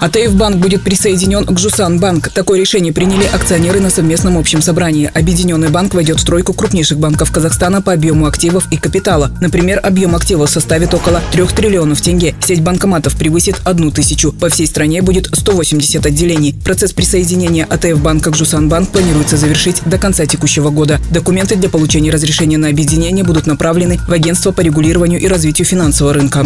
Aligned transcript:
АТФ 0.00 0.32
банк 0.34 0.56
будет 0.56 0.82
присоединен 0.82 1.44
к 1.44 1.58
Жусан 1.58 1.98
банк. 1.98 2.28
Такое 2.30 2.60
решение 2.60 2.92
приняли 2.92 3.24
акционеры 3.24 3.80
на 3.80 3.90
совместном 3.90 4.38
общем 4.38 4.62
собрании. 4.62 5.10
Объединенный 5.12 5.68
банк 5.68 5.94
войдет 5.94 6.20
в 6.20 6.24
тройку 6.24 6.52
крупнейших 6.52 6.98
банков 6.98 7.32
Казахстана 7.32 7.82
по 7.82 7.92
объему 7.92 8.26
активов 8.26 8.70
и 8.70 8.76
капитала. 8.76 9.30
Например, 9.40 9.80
объем 9.82 10.14
активов 10.14 10.50
составит 10.50 10.94
около 10.94 11.20
3 11.32 11.46
триллионов 11.46 12.00
тенге. 12.00 12.34
Сеть 12.40 12.62
банкоматов 12.62 13.16
превысит 13.16 13.56
одну 13.64 13.90
тысячу. 13.90 14.32
По 14.32 14.48
всей 14.48 14.66
стране 14.66 15.02
будет 15.02 15.28
180 15.32 16.06
отделений. 16.06 16.54
Процесс 16.64 16.92
присоединения 16.92 17.64
АТФ 17.64 18.00
банка 18.00 18.30
к 18.30 18.36
Жусан 18.36 18.68
банк 18.68 18.90
планируется 18.90 19.36
завершить 19.36 19.82
до 19.84 19.98
конца 19.98 20.26
текущего 20.26 20.70
года. 20.70 21.00
Документы 21.10 21.56
для 21.56 21.68
получения 21.68 22.10
разрешения 22.10 22.58
на 22.58 22.68
объединение 22.68 23.24
будут 23.24 23.46
направлены 23.46 23.98
в 24.06 24.12
Агентство 24.12 24.52
по 24.52 24.60
регулированию 24.60 25.20
и 25.20 25.26
развитию 25.26 25.66
финансового 25.66 26.14
рынка. 26.14 26.44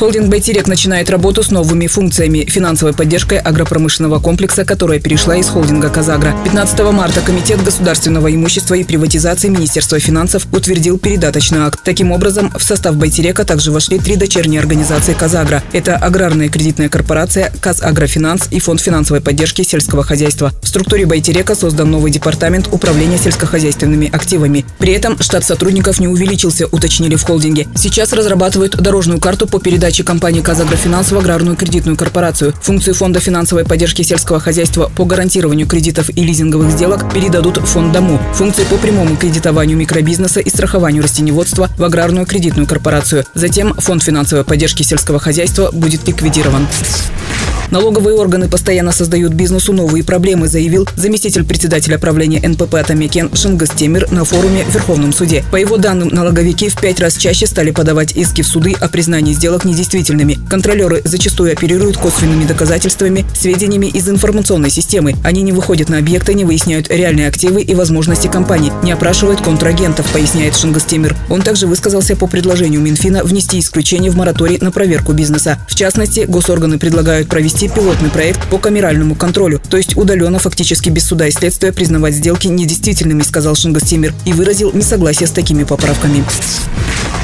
Холдинг 0.00 0.30
«Байтерек» 0.30 0.66
начинает 0.66 1.10
работу 1.10 1.42
с 1.42 1.50
новыми 1.50 1.86
функциями– 1.86 2.46
финансовой 2.48 2.94
поддержкой 2.94 3.36
агропромышленного 3.36 4.18
комплекса, 4.18 4.64
которая 4.64 4.98
перешла 4.98 5.36
из 5.36 5.46
холдинга 5.50 5.90
«Казагра». 5.90 6.34
15 6.42 6.80
марта 6.90 7.20
Комитет 7.20 7.62
государственного 7.62 8.34
имущества 8.34 8.76
и 8.76 8.82
приватизации 8.82 9.48
Министерства 9.50 9.98
финансов 9.98 10.46
утвердил 10.54 10.98
передаточный 10.98 11.58
акт. 11.58 11.80
Таким 11.84 12.12
образом, 12.12 12.50
в 12.56 12.62
состав 12.62 12.96
«Байтерека» 12.96 13.44
также 13.44 13.72
вошли 13.72 13.98
три 13.98 14.16
дочерние 14.16 14.58
организации 14.58 15.12
«Казагра». 15.12 15.62
Это 15.74 15.96
аграрная 15.96 16.48
кредитная 16.48 16.88
корпорация 16.88 17.52
«Казагрофинанс» 17.60 18.48
и 18.50 18.58
Фонд 18.58 18.80
финансовой 18.80 19.20
поддержки 19.20 19.60
сельского 19.60 20.02
хозяйства. 20.02 20.50
В 20.62 20.68
структуре 20.68 21.04
«Байтерека» 21.04 21.54
создан 21.54 21.90
новый 21.90 22.10
департамент 22.10 22.70
управления 22.72 23.18
сельскохозяйственными 23.18 24.08
активами. 24.10 24.64
При 24.78 24.94
этом 24.94 25.20
штат 25.20 25.44
сотрудников 25.44 26.00
не 26.00 26.08
увеличился, 26.08 26.68
уточнили 26.68 27.16
в 27.16 27.22
холдинге. 27.22 27.68
Сейчас 27.74 28.14
разрабатывают 28.14 28.78
дорожную 28.78 29.20
карту 29.20 29.46
по 29.46 29.60
передаче 29.60 29.89
передачи 29.90 30.04
компании 30.04 30.40
«Казагрофинанс» 30.40 31.10
аграрную 31.10 31.56
кредитную 31.56 31.96
корпорацию. 31.96 32.54
Функции 32.62 32.92
Фонда 32.92 33.18
финансовой 33.18 33.64
поддержки 33.64 34.02
сельского 34.02 34.38
хозяйства 34.38 34.88
по 34.94 35.04
гарантированию 35.04 35.66
кредитов 35.66 36.10
и 36.10 36.22
лизинговых 36.22 36.70
сделок 36.70 37.12
передадут 37.12 37.56
Фонд 37.56 37.92
«Дому». 37.92 38.20
Функции 38.34 38.62
по 38.62 38.76
прямому 38.76 39.16
кредитованию 39.16 39.76
микробизнеса 39.76 40.38
и 40.38 40.48
страхованию 40.48 41.02
растеневодства 41.02 41.68
в 41.76 41.82
аграрную 41.82 42.24
кредитную 42.24 42.68
корпорацию. 42.68 43.24
Затем 43.34 43.74
Фонд 43.74 44.04
финансовой 44.04 44.44
поддержки 44.44 44.84
сельского 44.84 45.18
хозяйства 45.18 45.70
будет 45.72 46.06
ликвидирован. 46.06 46.68
Налоговые 47.70 48.16
органы 48.16 48.48
постоянно 48.48 48.90
создают 48.90 49.32
бизнесу 49.32 49.72
новые 49.72 50.02
проблемы, 50.02 50.48
заявил 50.48 50.88
заместитель 50.96 51.44
председателя 51.44 51.98
правления 51.98 52.40
НПП 52.46 52.74
«Атамекен» 52.74 53.30
Шингас 53.32 53.70
Темир 53.70 54.10
на 54.10 54.24
форуме 54.24 54.64
в 54.64 54.74
Верховном 54.74 55.12
суде. 55.12 55.44
По 55.52 55.56
его 55.56 55.76
данным, 55.76 56.08
налоговики 56.08 56.68
в 56.68 56.80
пять 56.80 56.98
раз 56.98 57.16
чаще 57.16 57.46
стали 57.46 57.70
подавать 57.70 58.16
иски 58.16 58.42
в 58.42 58.48
суды 58.48 58.72
о 58.72 58.88
признании 58.88 59.32
сделок 59.34 59.64
недействительными. 59.64 60.38
Контролеры 60.48 61.00
зачастую 61.04 61.52
оперируют 61.52 61.96
косвенными 61.96 62.44
доказательствами, 62.44 63.24
сведениями 63.34 63.86
из 63.86 64.08
информационной 64.08 64.70
системы. 64.70 65.14
Они 65.22 65.42
не 65.42 65.52
выходят 65.52 65.88
на 65.88 65.98
объекты, 65.98 66.34
не 66.34 66.44
выясняют 66.44 66.90
реальные 66.90 67.28
активы 67.28 67.62
и 67.62 67.74
возможности 67.76 68.26
компаний, 68.26 68.72
не 68.82 68.90
опрашивают 68.90 69.42
контрагентов, 69.42 70.10
поясняет 70.12 70.56
Шингас 70.56 70.84
Темир. 70.86 71.16
Он 71.28 71.40
также 71.42 71.68
высказался 71.68 72.16
по 72.16 72.26
предложению 72.26 72.80
Минфина 72.80 73.22
внести 73.22 73.60
исключение 73.60 74.10
в 74.10 74.16
мораторий 74.16 74.58
на 74.60 74.72
проверку 74.72 75.12
бизнеса. 75.12 75.58
В 75.68 75.76
частности, 75.76 76.26
госорганы 76.26 76.76
предлагают 76.76 77.28
провести 77.28 77.59
провести 77.60 77.68
пилотный 77.68 78.10
проект 78.10 78.48
по 78.48 78.58
камеральному 78.58 79.14
контролю, 79.14 79.60
то 79.68 79.76
есть 79.76 79.96
удаленно 79.96 80.38
фактически 80.38 80.88
без 80.88 81.06
суда 81.06 81.26
и 81.26 81.30
следствия 81.30 81.72
признавать 81.72 82.14
сделки 82.14 82.46
недействительными, 82.46 83.22
сказал 83.22 83.54
Шингастимир 83.54 84.14
и 84.24 84.32
выразил 84.32 84.72
несогласие 84.72 85.26
с 85.26 85.30
такими 85.30 85.64
поправками. 85.64 86.24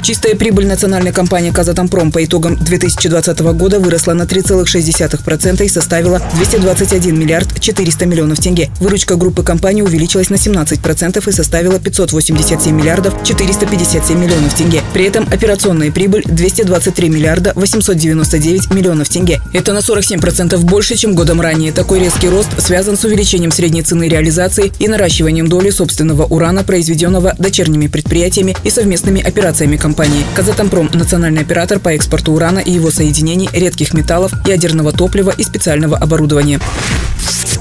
Чистая 0.02 0.36
прибыль 0.36 0.66
национальной 0.66 1.12
компании 1.12 1.50
«Казатомпром» 1.50 2.12
по 2.12 2.24
итогам 2.24 2.56
2020 2.56 3.40
года 3.40 3.80
выросла 3.80 4.12
на 4.12 4.22
3,6% 4.22 5.64
и 5.64 5.68
составила 5.68 6.22
221 6.34 7.18
миллиард 7.18 7.60
400 7.60 8.06
миллионов 8.06 8.38
тенге. 8.38 8.70
Выручка 8.78 9.16
группы 9.16 9.42
компании 9.42 9.82
увеличилась 9.82 10.30
на 10.30 10.36
17% 10.36 11.28
и 11.28 11.32
составила 11.32 11.80
587 11.80 12.76
миллиардов 12.76 13.14
457 13.24 14.18
миллионов 14.18 14.54
тенге. 14.54 14.82
При 14.92 15.04
этом 15.06 15.26
операционная 15.30 15.90
прибыль 15.90 16.22
223 16.24 17.08
миллиарда 17.08 17.52
899 17.56 18.72
миллионов 18.72 19.08
тенге. 19.08 19.40
Это 19.52 19.72
на 19.72 19.78
47% 19.78 20.56
больше, 20.58 20.96
чем 20.96 21.14
годом 21.14 21.40
ранее. 21.40 21.72
Такой 21.72 22.00
резкий 22.00 22.28
рост 22.28 22.48
связан 22.60 22.96
с 22.96 23.04
увеличением 23.04 23.50
средней 23.50 23.82
цены 23.82 24.08
реализации 24.08 24.72
и 24.78 24.88
наращиванием 24.88 25.48
доли 25.48 25.70
собственного 25.70 26.24
урана, 26.24 26.62
произведенного 26.62 27.34
дочерними 27.38 27.86
предприятиями 27.86 28.56
и 28.62 28.70
совместными 28.70 29.20
операциями 29.20 29.76
компании. 29.86 30.26
Казатомпром– 30.34 30.90
национальный 30.94 31.42
оператор 31.42 31.78
по 31.78 31.90
экспорту 31.90 32.32
урана 32.32 32.58
и 32.58 32.72
его 32.72 32.90
соединений, 32.90 33.48
редких 33.52 33.94
металлов, 33.94 34.32
ядерного 34.44 34.90
топлива 34.90 35.30
и 35.30 35.44
специального 35.44 35.96
оборудования. 35.96 36.58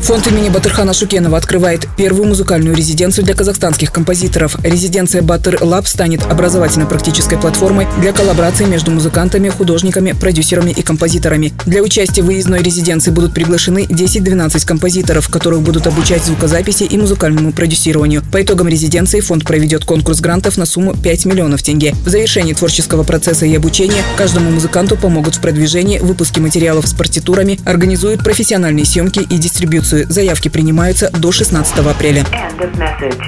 Фонд 0.05 0.27
имени 0.27 0.49
Батырхана 0.49 0.93
Шукенова 0.93 1.35
открывает 1.35 1.87
первую 1.97 2.27
музыкальную 2.27 2.75
резиденцию 2.75 3.25
для 3.25 3.33
казахстанских 3.33 3.91
композиторов. 3.91 4.55
Резиденция 4.63 5.23
Батыр 5.23 5.57
Лаб 5.63 5.87
станет 5.87 6.21
образовательно-практической 6.21 7.39
платформой 7.39 7.87
для 8.01 8.13
коллаборации 8.13 8.65
между 8.65 8.91
музыкантами, 8.91 9.49
художниками, 9.49 10.11
продюсерами 10.11 10.69
и 10.69 10.83
композиторами. 10.83 11.53
Для 11.65 11.81
участия 11.81 12.21
в 12.21 12.27
выездной 12.27 12.61
резиденции 12.61 13.09
будут 13.09 13.33
приглашены 13.33 13.85
10-12 13.85 14.63
композиторов, 14.67 15.27
которых 15.27 15.63
будут 15.63 15.87
обучать 15.87 16.23
звукозаписи 16.23 16.83
и 16.83 16.97
музыкальному 16.99 17.51
продюсированию. 17.51 18.21
По 18.31 18.43
итогам 18.43 18.67
резиденции 18.67 19.21
фонд 19.21 19.43
проведет 19.43 19.85
конкурс 19.85 20.19
грантов 20.19 20.57
на 20.57 20.67
сумму 20.67 20.95
5 20.95 21.25
миллионов 21.25 21.63
тенге. 21.63 21.95
В 22.05 22.09
завершении 22.09 22.53
творческого 22.53 23.01
процесса 23.01 23.47
и 23.47 23.55
обучения 23.55 24.03
каждому 24.17 24.51
музыканту 24.51 24.97
помогут 24.97 25.37
в 25.37 25.41
продвижении, 25.41 25.97
выпуске 25.97 26.41
материалов 26.41 26.87
с 26.87 26.93
партитурами, 26.93 27.59
организуют 27.65 28.23
профессиональные 28.23 28.85
съемки 28.85 29.21
и 29.27 29.37
дистрибьюцию 29.39 29.94
акцию. 29.95 30.05
Заявки 30.09 30.49
принимаются 30.49 31.09
до 31.09 31.31
16 31.31 31.77
апреля. 31.79 32.25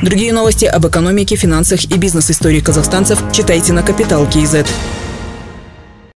Другие 0.02 0.34
новости 0.34 0.66
об 0.66 0.88
экономике, 0.88 1.36
финансах 1.36 1.86
и 1.86 1.98
бизнес-истории 1.98 2.60
казахстанцев 2.60 3.20
читайте 3.32 3.74
на 3.74 3.84
Капитал 3.84 4.28
Киезет. 4.28 4.68